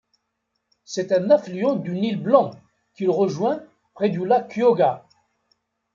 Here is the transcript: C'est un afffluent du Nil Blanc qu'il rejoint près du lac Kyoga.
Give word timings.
C'est 0.83 1.11
un 1.11 1.29
afffluent 1.29 1.75
du 1.75 1.91
Nil 1.91 2.19
Blanc 2.19 2.55
qu'il 2.95 3.11
rejoint 3.11 3.61
près 3.93 4.09
du 4.09 4.25
lac 4.25 4.51
Kyoga. 4.51 5.05